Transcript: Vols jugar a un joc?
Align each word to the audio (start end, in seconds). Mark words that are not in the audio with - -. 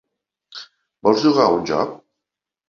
Vols 1.09 1.21
jugar 1.27 1.45
a 1.51 1.53
un 1.59 1.63
joc? 1.73 1.93